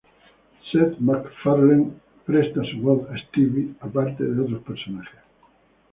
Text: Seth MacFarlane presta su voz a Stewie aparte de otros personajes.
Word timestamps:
Seth 0.71 0.99
MacFarlane 0.99 1.91
presta 2.25 2.63
su 2.63 2.81
voz 2.81 3.07
a 3.11 3.15
Stewie 3.19 3.75
aparte 3.81 4.23
de 4.23 4.41
otros 4.41 4.63
personajes. 4.63 5.19